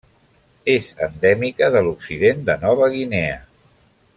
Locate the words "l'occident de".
1.89-2.57